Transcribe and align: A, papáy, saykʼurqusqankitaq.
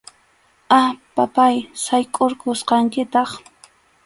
A, 0.79 0.81
papáy, 1.15 1.55
saykʼurqusqankitaq. 1.83 3.29